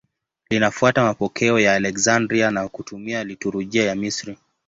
[0.49, 4.37] Linafuata mapokeo ya Aleksandria na kutumia liturujia ya Misri.